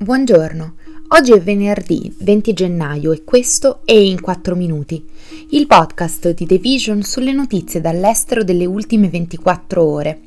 Buongiorno, 0.00 0.74
oggi 1.08 1.32
è 1.32 1.40
venerdì 1.40 2.14
20 2.20 2.52
gennaio 2.52 3.10
e 3.10 3.24
questo 3.24 3.80
è 3.84 3.94
In 3.94 4.20
4 4.20 4.54
Minuti, 4.54 5.04
il 5.50 5.66
podcast 5.66 6.34
di 6.34 6.46
The 6.46 6.58
Vision 6.58 7.02
sulle 7.02 7.32
notizie 7.32 7.80
dall'estero 7.80 8.44
delle 8.44 8.64
ultime 8.64 9.08
24 9.08 9.82
ore. 9.82 10.20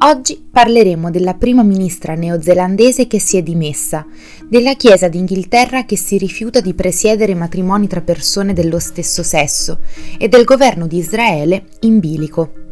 Oggi 0.00 0.46
parleremo 0.50 1.10
della 1.10 1.32
prima 1.32 1.62
ministra 1.62 2.14
neozelandese 2.16 3.06
che 3.06 3.18
si 3.18 3.38
è 3.38 3.42
dimessa, 3.42 4.04
della 4.46 4.74
Chiesa 4.74 5.08
d'Inghilterra 5.08 5.86
che 5.86 5.96
si 5.96 6.18
rifiuta 6.18 6.60
di 6.60 6.74
presiedere 6.74 7.34
matrimoni 7.34 7.86
tra 7.86 8.02
persone 8.02 8.52
dello 8.52 8.78
stesso 8.78 9.22
sesso 9.22 9.78
e 10.18 10.28
del 10.28 10.44
governo 10.44 10.86
di 10.86 10.98
Israele 10.98 11.64
in 11.80 11.98
bilico. 11.98 12.67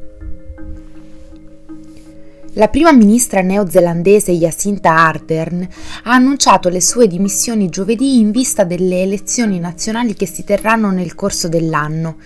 La 2.58 2.68
prima 2.68 2.90
ministra 2.90 3.42
neozelandese 3.42 4.32
Jacinta 4.32 4.90
Ardern 4.90 5.68
ha 6.04 6.12
annunciato 6.12 6.70
le 6.70 6.80
sue 6.80 7.06
dimissioni 7.06 7.68
giovedì 7.68 8.18
in 8.18 8.30
vista 8.30 8.64
delle 8.64 9.02
elezioni 9.02 9.58
nazionali 9.58 10.14
che 10.14 10.26
si 10.26 10.42
terranno 10.42 10.90
nel 10.90 11.14
corso 11.14 11.48
dell'anno. 11.48 12.16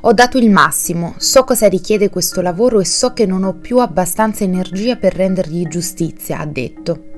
Ho 0.00 0.12
dato 0.12 0.38
il 0.38 0.50
massimo, 0.50 1.14
so 1.18 1.44
cosa 1.44 1.68
richiede 1.68 2.10
questo 2.10 2.40
lavoro 2.40 2.80
e 2.80 2.84
so 2.84 3.12
che 3.12 3.26
non 3.26 3.44
ho 3.44 3.54
più 3.54 3.78
abbastanza 3.78 4.42
energia 4.42 4.96
per 4.96 5.14
rendergli 5.14 5.68
giustizia, 5.68 6.40
ha 6.40 6.46
detto. 6.46 7.15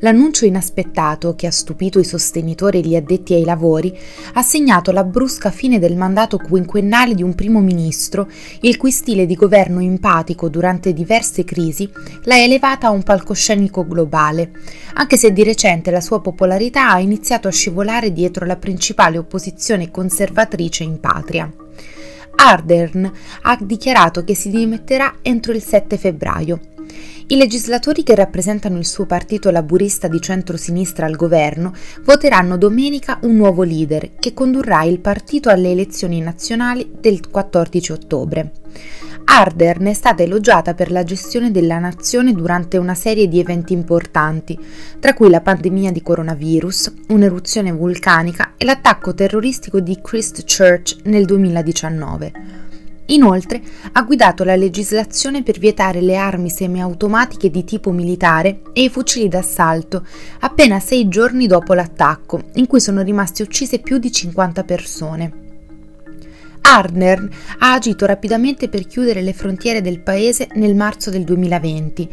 L'annuncio 0.00 0.44
inaspettato, 0.44 1.34
che 1.34 1.48
ha 1.48 1.50
stupito 1.50 1.98
i 1.98 2.04
sostenitori 2.04 2.78
e 2.78 2.82
gli 2.82 2.94
addetti 2.94 3.34
ai 3.34 3.44
lavori, 3.44 3.96
ha 4.34 4.42
segnato 4.42 4.92
la 4.92 5.02
brusca 5.02 5.50
fine 5.50 5.80
del 5.80 5.96
mandato 5.96 6.38
quinquennale 6.38 7.14
di 7.14 7.24
un 7.24 7.34
primo 7.34 7.60
ministro, 7.60 8.28
il 8.60 8.76
cui 8.76 8.92
stile 8.92 9.26
di 9.26 9.34
governo 9.34 9.80
empatico 9.80 10.48
durante 10.48 10.92
diverse 10.92 11.44
crisi 11.44 11.90
l'ha 12.24 12.38
elevata 12.40 12.86
a 12.86 12.90
un 12.90 13.02
palcoscenico 13.02 13.86
globale, 13.86 14.52
anche 14.94 15.16
se 15.16 15.32
di 15.32 15.42
recente 15.42 15.90
la 15.90 16.00
sua 16.00 16.20
popolarità 16.20 16.90
ha 16.90 17.00
iniziato 17.00 17.48
a 17.48 17.52
scivolare 17.52 18.12
dietro 18.12 18.46
la 18.46 18.56
principale 18.56 19.18
opposizione 19.18 19.90
conservatrice 19.90 20.84
in 20.84 21.00
patria. 21.00 21.52
Ardern 22.36 23.10
ha 23.42 23.58
dichiarato 23.60 24.22
che 24.22 24.36
si 24.36 24.48
dimetterà 24.50 25.16
entro 25.22 25.52
il 25.52 25.62
7 25.62 25.96
febbraio 25.96 26.60
i 27.30 27.36
legislatori 27.36 28.02
che 28.02 28.14
rappresentano 28.14 28.78
il 28.78 28.86
suo 28.86 29.04
partito 29.04 29.50
laburista 29.50 30.08
di 30.08 30.18
centro-sinistra 30.18 31.04
al 31.04 31.14
governo 31.14 31.74
voteranno 32.02 32.56
domenica 32.56 33.18
un 33.22 33.36
nuovo 33.36 33.64
leader 33.64 34.12
che 34.18 34.32
condurrà 34.32 34.84
il 34.84 34.98
partito 35.00 35.50
alle 35.50 35.70
elezioni 35.70 36.20
nazionali 36.20 36.90
del 36.98 37.28
14 37.28 37.92
ottobre. 37.92 38.52
Ardern 39.24 39.88
è 39.88 39.92
stata 39.92 40.22
elogiata 40.22 40.72
per 40.72 40.90
la 40.90 41.04
gestione 41.04 41.50
della 41.50 41.78
nazione 41.78 42.32
durante 42.32 42.78
una 42.78 42.94
serie 42.94 43.28
di 43.28 43.38
eventi 43.38 43.74
importanti, 43.74 44.58
tra 44.98 45.12
cui 45.12 45.28
la 45.28 45.42
pandemia 45.42 45.92
di 45.92 46.00
coronavirus, 46.00 46.92
un'eruzione 47.08 47.70
vulcanica 47.72 48.54
e 48.56 48.64
l'attacco 48.64 49.12
terroristico 49.12 49.80
di 49.80 49.98
Christchurch 50.00 51.00
nel 51.04 51.26
2019. 51.26 52.67
Inoltre 53.10 53.62
ha 53.92 54.02
guidato 54.02 54.44
la 54.44 54.54
legislazione 54.54 55.42
per 55.42 55.58
vietare 55.58 56.02
le 56.02 56.16
armi 56.16 56.50
semiautomatiche 56.50 57.50
di 57.50 57.64
tipo 57.64 57.90
militare 57.90 58.60
e 58.74 58.82
i 58.82 58.90
fucili 58.90 59.28
d'assalto 59.28 60.06
appena 60.40 60.78
sei 60.78 61.08
giorni 61.08 61.46
dopo 61.46 61.72
l'attacco, 61.72 62.42
in 62.54 62.66
cui 62.66 62.80
sono 62.80 63.02
rimaste 63.02 63.42
uccise 63.42 63.78
più 63.78 63.96
di 63.98 64.12
50 64.12 64.64
persone. 64.64 65.32
Ardner 66.60 67.26
ha 67.60 67.72
agito 67.72 68.04
rapidamente 68.04 68.68
per 68.68 68.86
chiudere 68.86 69.22
le 69.22 69.32
frontiere 69.32 69.80
del 69.80 70.00
paese 70.00 70.48
nel 70.56 70.74
marzo 70.74 71.08
del 71.08 71.24
2020. 71.24 72.08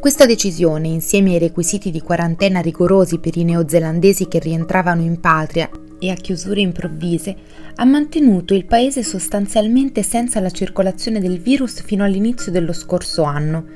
Questa 0.00 0.26
decisione, 0.26 0.88
insieme 0.88 1.34
ai 1.34 1.38
requisiti 1.38 1.92
di 1.92 2.00
quarantena 2.00 2.58
rigorosi 2.58 3.18
per 3.18 3.36
i 3.36 3.44
neozelandesi 3.44 4.26
che 4.26 4.40
rientravano 4.40 5.02
in 5.02 5.20
patria 5.20 5.70
e 6.00 6.10
a 6.10 6.14
chiusure 6.14 6.60
improvvise, 6.60 7.36
ha 7.76 7.84
mantenuto 7.84 8.54
il 8.54 8.64
paese 8.64 9.04
sostanzialmente 9.04 10.02
senza 10.02 10.40
la 10.40 10.50
circolazione 10.50 11.20
del 11.20 11.38
virus 11.38 11.82
fino 11.82 12.02
all'inizio 12.02 12.50
dello 12.50 12.72
scorso 12.72 13.22
anno. 13.22 13.66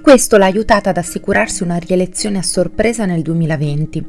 Questo 0.00 0.36
l'ha 0.36 0.46
aiutata 0.46 0.90
ad 0.90 0.96
assicurarsi 0.96 1.62
una 1.62 1.76
rielezione 1.76 2.38
a 2.38 2.42
sorpresa 2.42 3.04
nel 3.04 3.22
2020. 3.22 4.04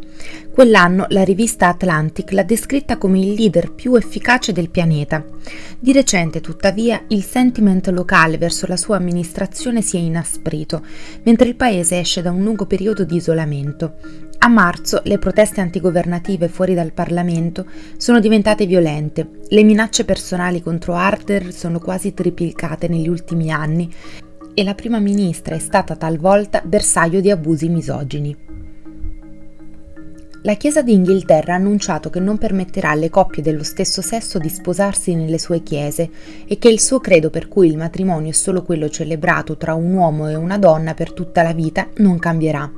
Quell'anno 0.52 1.06
la 1.10 1.24
rivista 1.24 1.68
Atlantic 1.68 2.32
l'ha 2.32 2.42
descritta 2.42 2.98
come 2.98 3.20
il 3.20 3.34
leader 3.34 3.74
più 3.74 3.94
efficace 3.94 4.54
del 4.54 4.72
pianeta. 4.72 5.24
Di 5.78 5.92
recente, 5.92 6.42
tuttavia, 6.42 7.04
il 7.10 7.24
sentiment 7.24 7.90
locale 7.90 8.40
verso 8.40 8.66
la 8.66 8.78
sua 8.78 8.96
amministrazione 8.96 9.84
si 9.84 9.98
è 9.98 10.00
inasprito, 10.00 10.84
mentre 11.24 11.50
il 11.50 11.56
paese 11.56 12.00
esce 12.00 12.24
da 12.24 12.32
un 12.32 12.42
lungo 12.44 12.66
periodo 12.66 13.04
di 13.04 13.18
isolamento. 13.18 13.98
A 14.46 14.50
marzo 14.50 15.00
le 15.06 15.20
proteste 15.20 15.62
antigovernative 15.62 16.50
fuori 16.50 16.74
dal 16.74 16.92
Parlamento 16.92 17.66
sono 17.96 18.20
diventate 18.20 18.66
violente. 18.66 19.40
Le 19.48 19.64
minacce 19.64 20.04
personali 20.04 20.62
contro 20.62 20.96
Arthur 20.96 21.54
sono 21.54 21.80
quasi 21.80 22.14
triplicate 22.14 22.90
negli 22.90 23.08
ultimi 23.08 23.52
anni 23.52 23.90
e 24.54 24.64
la 24.66 24.76
prima 24.76 25.00
ministra 25.00 25.56
è 25.56 25.60
stata 25.60 25.96
talvolta 25.96 26.62
bersaglio 26.62 27.22
di 27.22 27.32
abusi 27.32 27.70
misogini. 27.70 28.36
La 30.42 30.56
Chiesa 30.56 30.82
d'Inghilterra 30.82 31.54
ha 31.54 31.56
annunciato 31.56 32.10
che 32.10 32.20
non 32.20 32.38
permetterà 32.38 32.90
alle 32.90 33.10
coppie 33.10 33.42
dello 33.42 33.64
stesso 33.64 34.02
sesso 34.02 34.40
di 34.40 34.50
sposarsi 34.50 35.16
nelle 35.16 35.40
sue 35.40 35.64
chiese 35.64 36.10
e 36.46 36.58
che 36.58 36.68
il 36.68 36.82
suo 36.82 37.00
credo 37.00 37.30
per 37.30 37.48
cui 37.48 37.68
il 37.68 37.78
matrimonio 37.78 38.32
è 38.32 38.34
solo 38.34 38.62
quello 38.62 38.90
celebrato 38.90 39.56
tra 39.56 39.74
un 39.74 39.94
uomo 39.94 40.28
e 40.28 40.36
una 40.36 40.58
donna 40.58 40.94
per 40.94 41.14
tutta 41.14 41.44
la 41.44 41.54
vita 41.54 41.88
non 42.00 42.20
cambierà. 42.20 42.70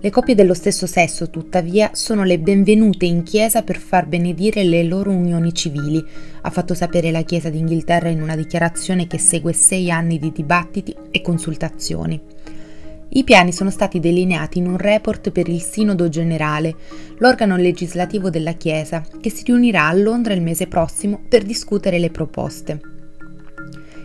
Le 0.00 0.10
coppie 0.10 0.36
dello 0.36 0.54
stesso 0.54 0.86
sesso, 0.86 1.28
tuttavia, 1.28 1.90
sono 1.92 2.22
le 2.22 2.38
benvenute 2.38 3.04
in 3.04 3.24
chiesa 3.24 3.62
per 3.62 3.78
far 3.78 4.06
benedire 4.06 4.62
le 4.62 4.84
loro 4.84 5.10
unioni 5.10 5.52
civili, 5.52 6.04
ha 6.42 6.50
fatto 6.50 6.72
sapere 6.72 7.10
la 7.10 7.22
Chiesa 7.22 7.50
d'Inghilterra 7.50 8.08
in 8.08 8.22
una 8.22 8.36
dichiarazione 8.36 9.08
che 9.08 9.18
segue 9.18 9.52
sei 9.52 9.90
anni 9.90 10.20
di 10.20 10.30
dibattiti 10.30 10.94
e 11.10 11.20
consultazioni. 11.20 12.20
I 13.10 13.24
piani 13.24 13.52
sono 13.52 13.70
stati 13.70 13.98
delineati 13.98 14.58
in 14.58 14.68
un 14.68 14.76
report 14.76 15.32
per 15.32 15.48
il 15.48 15.60
Sinodo 15.62 16.08
Generale, 16.08 16.76
l'organo 17.18 17.56
legislativo 17.56 18.30
della 18.30 18.52
Chiesa, 18.52 19.04
che 19.20 19.30
si 19.30 19.42
riunirà 19.46 19.88
a 19.88 19.94
Londra 19.94 20.32
il 20.32 20.42
mese 20.42 20.68
prossimo 20.68 21.20
per 21.28 21.42
discutere 21.42 21.98
le 21.98 22.10
proposte. 22.10 22.80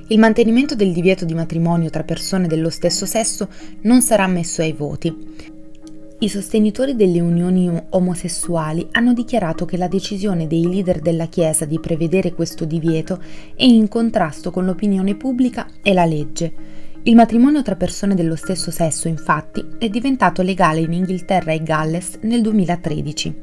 Il 0.07 0.17
mantenimento 0.17 0.73
del 0.73 0.91
divieto 0.91 1.23
di 1.23 1.35
matrimonio 1.35 1.91
tra 1.91 2.03
persone 2.03 2.47
dello 2.47 2.71
stesso 2.71 3.05
sesso 3.05 3.47
non 3.81 4.01
sarà 4.01 4.25
messo 4.25 4.61
ai 4.61 4.73
voti. 4.73 5.61
I 6.23 6.29
sostenitori 6.29 6.95
delle 6.95 7.19
unioni 7.19 7.69
omosessuali 7.89 8.87
hanno 8.91 9.11
dichiarato 9.11 9.65
che 9.65 9.75
la 9.75 9.89
decisione 9.89 10.47
dei 10.47 10.65
leader 10.65 11.01
della 11.01 11.25
Chiesa 11.25 11.65
di 11.65 11.81
prevedere 11.81 12.31
questo 12.31 12.63
divieto 12.63 13.19
è 13.53 13.65
in 13.65 13.89
contrasto 13.89 14.49
con 14.49 14.63
l'opinione 14.63 15.15
pubblica 15.15 15.67
e 15.81 15.93
la 15.93 16.05
legge. 16.05 16.53
Il 17.03 17.15
matrimonio 17.15 17.61
tra 17.61 17.75
persone 17.75 18.15
dello 18.15 18.37
stesso 18.37 18.71
sesso, 18.71 19.09
infatti, 19.09 19.65
è 19.77 19.89
diventato 19.89 20.41
legale 20.43 20.79
in 20.79 20.93
Inghilterra 20.93 21.51
e 21.51 21.61
Galles 21.61 22.19
nel 22.21 22.41
2013. 22.41 23.35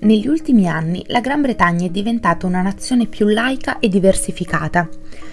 Negli 0.00 0.28
ultimi 0.28 0.68
anni 0.68 1.02
la 1.06 1.20
Gran 1.20 1.40
Bretagna 1.40 1.86
è 1.86 1.90
diventata 1.90 2.46
una 2.46 2.60
nazione 2.60 3.06
più 3.06 3.26
laica 3.28 3.78
e 3.78 3.88
diversificata. 3.88 4.86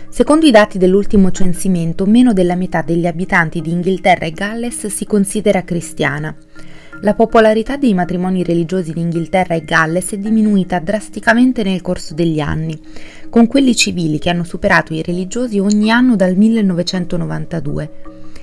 Secondo 0.07 0.45
i 0.45 0.51
dati 0.51 0.78
dell'ultimo 0.78 1.29
censimento, 1.31 2.05
meno 2.05 2.31
della 2.31 2.55
metà 2.55 2.81
degli 2.81 3.05
abitanti 3.05 3.59
di 3.59 3.72
Inghilterra 3.72 4.25
e 4.25 4.31
Galles 4.31 4.88
si 4.88 5.05
considera 5.05 5.66
cristiana. 5.66 6.34
La 7.01 7.13
popolarità 7.13 7.75
dei 7.78 7.94
matrimoni 7.94 8.44
religiosi 8.44 8.91
in 8.91 8.97
Inghilterra 8.97 9.53
e 9.53 9.63
Galles 9.63 10.11
è 10.11 10.17
diminuita 10.17 10.79
drasticamente 10.79 11.61
nel 11.61 11.81
corso 11.81 12.13
degli 12.13 12.39
anni, 12.39 12.79
con 13.29 13.47
quelli 13.47 13.75
civili 13.75 14.17
che 14.17 14.29
hanno 14.29 14.44
superato 14.44 14.94
i 14.94 15.03
religiosi 15.03 15.59
ogni 15.59 15.91
anno 15.91 16.16
dal 16.16 16.35
1992. 16.35 17.91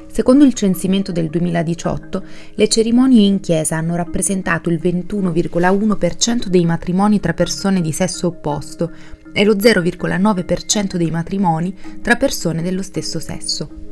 Secondo 0.06 0.44
il 0.44 0.52
censimento 0.52 1.10
del 1.10 1.30
2018, 1.30 2.22
le 2.54 2.68
cerimonie 2.68 3.26
in 3.26 3.40
chiesa 3.40 3.76
hanno 3.76 3.96
rappresentato 3.96 4.68
il 4.68 4.78
21,1% 4.80 6.46
dei 6.46 6.66
matrimoni 6.66 7.18
tra 7.18 7.32
persone 7.32 7.80
di 7.80 7.92
sesso 7.92 8.26
opposto 8.26 8.92
e 9.32 9.44
lo 9.44 9.54
0,9% 9.54 10.96
dei 10.96 11.10
matrimoni 11.10 11.74
tra 12.02 12.16
persone 12.16 12.60
dello 12.60 12.82
stesso 12.82 13.18
sesso. 13.18 13.91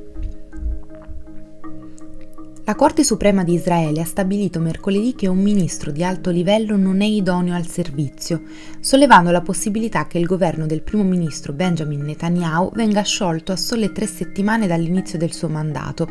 La 2.70 2.76
Corte 2.76 3.02
Suprema 3.02 3.42
di 3.42 3.54
Israele 3.54 4.00
ha 4.00 4.04
stabilito 4.04 4.60
mercoledì 4.60 5.16
che 5.16 5.26
un 5.26 5.38
ministro 5.38 5.90
di 5.90 6.04
alto 6.04 6.30
livello 6.30 6.76
non 6.76 7.00
è 7.00 7.04
idoneo 7.04 7.52
al 7.52 7.66
servizio, 7.66 8.42
sollevando 8.78 9.32
la 9.32 9.40
possibilità 9.40 10.06
che 10.06 10.18
il 10.18 10.26
governo 10.26 10.66
del 10.66 10.82
primo 10.82 11.02
ministro 11.02 11.52
Benjamin 11.52 12.02
Netanyahu 12.02 12.70
venga 12.74 13.02
sciolto 13.02 13.50
a 13.50 13.56
sole 13.56 13.90
tre 13.90 14.06
settimane 14.06 14.68
dall'inizio 14.68 15.18
del 15.18 15.32
suo 15.32 15.48
mandato. 15.48 16.06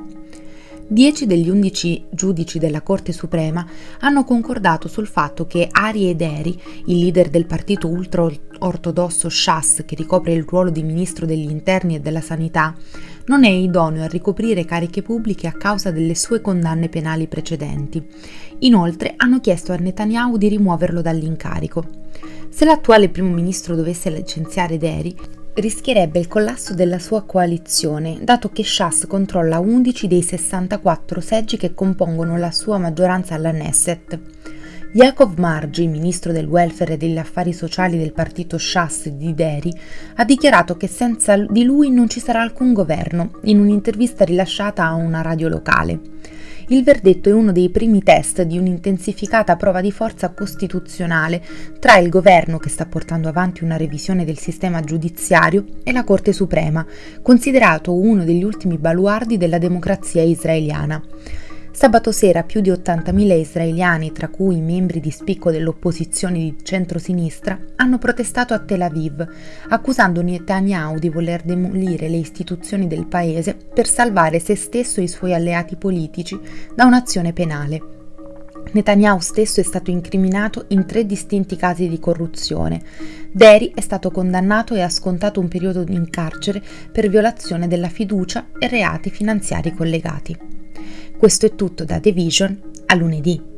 Dieci 0.91 1.27
degli 1.27 1.51
undici 1.51 2.03
giudici 2.09 2.57
della 2.57 2.81
Corte 2.81 3.11
Suprema 3.11 3.63
hanno 3.99 4.23
concordato 4.23 4.87
sul 4.87 5.05
fatto 5.05 5.45
che 5.45 5.67
Ari 5.69 6.09
Ederi, 6.09 6.59
il 6.87 6.97
leader 6.97 7.29
del 7.29 7.45
partito 7.45 7.87
ultra-ortodosso 7.87 9.29
Shas 9.29 9.83
che 9.85 9.93
ricopre 9.93 10.33
il 10.33 10.45
ruolo 10.47 10.71
di 10.71 10.81
ministro 10.81 11.27
degli 11.27 11.47
interni 11.47 11.93
e 11.93 11.99
della 11.99 12.21
sanità, 12.21 12.75
non 13.25 13.43
è 13.43 13.49
idoneo 13.49 14.03
a 14.03 14.07
ricoprire 14.07 14.65
cariche 14.65 15.03
pubbliche 15.03 15.45
a 15.45 15.51
causa 15.51 15.91
delle 15.91 16.15
sue 16.15 16.41
condanne 16.41 16.89
penali 16.89 17.27
precedenti. 17.27 18.03
Inoltre 18.61 19.13
hanno 19.15 19.39
chiesto 19.41 19.71
a 19.71 19.75
Netanyahu 19.75 20.37
di 20.37 20.47
rimuoverlo 20.47 21.03
dall'incarico. 21.03 21.85
Se 22.49 22.65
l'attuale 22.65 23.09
primo 23.09 23.31
ministro 23.31 23.75
dovesse 23.75 24.09
licenziare 24.09 24.79
Deri, 24.79 25.15
rischierebbe 25.55 26.19
il 26.19 26.27
collasso 26.27 26.73
della 26.73 26.99
sua 26.99 27.23
coalizione, 27.23 28.19
dato 28.21 28.49
che 28.49 28.63
Shas 28.63 29.05
controlla 29.07 29.59
11 29.59 30.07
dei 30.07 30.21
64 30.21 31.21
seggi 31.21 31.57
che 31.57 31.73
compongono 31.73 32.37
la 32.37 32.51
sua 32.51 32.77
maggioranza 32.77 33.35
alla 33.35 33.51
Knesset. 33.51 34.19
Yaakov 34.91 35.37
Margi, 35.37 35.85
ministro 35.85 36.31
del 36.31 36.47
welfare 36.47 36.93
e 36.93 36.97
degli 36.97 37.17
affari 37.17 37.53
sociali 37.53 37.97
del 37.97 38.11
partito 38.11 38.57
Shas 38.57 39.09
di 39.09 39.35
Deri, 39.35 39.71
ha 40.15 40.25
dichiarato 40.25 40.77
che 40.77 40.87
senza 40.87 41.37
di 41.37 41.63
lui 41.63 41.91
non 41.91 42.09
ci 42.09 42.19
sarà 42.19 42.41
alcun 42.41 42.73
governo, 42.73 43.33
in 43.43 43.59
un'intervista 43.59 44.25
rilasciata 44.25 44.85
a 44.85 44.95
una 44.95 45.21
radio 45.21 45.47
locale. 45.47 45.99
Il 46.71 46.83
verdetto 46.83 47.29
è 47.29 47.31
uno 47.31 47.51
dei 47.51 47.69
primi 47.69 48.03
test 48.03 48.43
di 48.43 48.59
un'intensificata 48.59 49.55
prova 49.55 49.81
di 49.81 49.91
forza 49.91 50.29
costituzionale 50.29 51.41
tra 51.79 51.97
il 51.97 52.09
governo 52.09 52.59
che 52.59 52.69
sta 52.69 52.85
portando 52.85 53.27
avanti 53.27 53.63
una 53.63 53.75
revisione 53.75 54.23
del 54.23 54.37
sistema 54.37 54.79
giudiziario 54.81 55.65
e 55.83 55.91
la 55.91 56.03
Corte 56.03 56.31
Suprema, 56.31 56.85
considerato 57.23 57.91
uno 57.91 58.23
degli 58.23 58.43
ultimi 58.43 58.77
baluardi 58.77 59.37
della 59.37 59.57
democrazia 59.57 60.21
israeliana. 60.21 61.01
Sabato 61.71 62.11
sera 62.11 62.43
più 62.43 62.61
di 62.61 62.71
80.000 62.71 63.37
israeliani, 63.37 64.11
tra 64.11 64.27
cui 64.27 64.59
membri 64.59 64.99
di 64.99 65.11
spicco 65.11 65.51
dell'opposizione 65.51 66.39
di 66.39 66.55
centrosinistra, 66.61 67.57
hanno 67.75 67.97
protestato 67.97 68.53
a 68.53 68.59
Tel 68.59 68.81
Aviv, 68.81 69.25
accusando 69.69 70.21
Netanyahu 70.21 70.99
di 70.99 71.09
voler 71.09 71.43
demolire 71.43 72.09
le 72.09 72.17
istituzioni 72.17 72.87
del 72.87 73.05
paese 73.05 73.55
per 73.55 73.87
salvare 73.87 74.39
se 74.39 74.55
stesso 74.55 74.99
e 74.99 75.03
i 75.03 75.07
suoi 75.07 75.33
alleati 75.33 75.75
politici 75.77 76.37
da 76.75 76.85
un'azione 76.85 77.33
penale. 77.33 77.97
Netanyahu 78.71 79.19
stesso 79.19 79.59
è 79.59 79.63
stato 79.63 79.89
incriminato 79.89 80.65
in 80.69 80.85
tre 80.85 81.05
distinti 81.05 81.55
casi 81.55 81.87
di 81.87 81.99
corruzione. 81.99 82.81
Deri 83.31 83.71
è 83.73 83.81
stato 83.81 84.11
condannato 84.11 84.75
e 84.75 84.81
ha 84.81 84.89
scontato 84.89 85.39
un 85.39 85.47
periodo 85.47 85.83
in 85.87 86.09
carcere 86.09 86.61
per 86.91 87.09
violazione 87.09 87.67
della 87.67 87.89
fiducia 87.89 88.47
e 88.59 88.67
reati 88.67 89.09
finanziari 89.09 89.73
collegati. 89.73 90.58
Questo 91.19 91.47
è 91.47 91.53
tutto 91.53 91.83
da 91.83 91.99
The 91.99 92.13
Vision 92.13 92.61
a 92.85 92.95
lunedì. 92.95 93.48